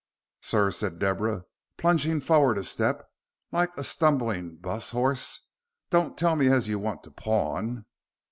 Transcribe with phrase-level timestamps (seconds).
[0.41, 1.43] "Sir," said Deborah,
[1.77, 3.07] plunging forward a step,
[3.51, 5.41] like a stumbling 'bus horse,
[5.91, 7.85] "don't tell me as you want to pawn."